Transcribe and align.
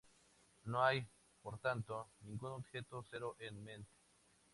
No 0.63 0.83
hay, 0.83 1.05
por 1.43 1.59
tanto, 1.59 2.09
ningún 2.21 2.53
objeto 2.53 3.05
cero 3.07 3.35
en 3.37 3.63
Met. 3.63 3.85